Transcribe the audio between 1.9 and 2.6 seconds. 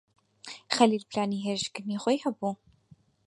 خۆی هەبوو.